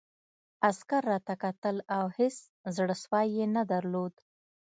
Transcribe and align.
عسکر 0.69 1.01
راته 1.11 1.33
کتل 1.43 1.75
او 1.95 2.05
هېڅ 2.17 2.35
زړه 2.75 2.95
سوی 3.03 3.25
یې 3.35 3.45
نه 3.55 3.63
درلود 3.71 4.13